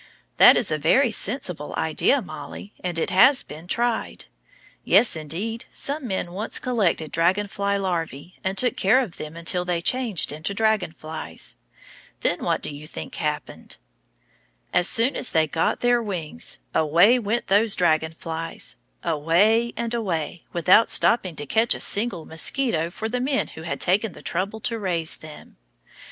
[0.37, 4.25] That is a very sensible idea, Mollie, and it has been tried.
[4.83, 9.63] Yes, indeed; some men once collected dragon fly larvæ, and took care of them until
[9.63, 11.55] they changed into dragon flies.
[12.21, 13.77] Then what do you think happened?
[14.73, 20.45] As soon as they got their wings, away went those dragon flies, away and away,
[20.51, 24.59] without stopping to catch a single mosquito for the men who had taken the trouble
[24.61, 25.57] to raise them.